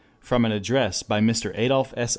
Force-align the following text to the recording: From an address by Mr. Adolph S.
From 0.19 0.45
an 0.45 0.51
address 0.51 1.03
by 1.03 1.19
Mr. 1.19 1.51
Adolph 1.55 1.93
S. 1.95 2.09